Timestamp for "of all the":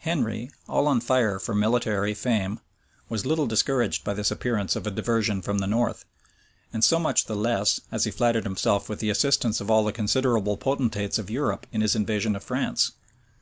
9.62-9.90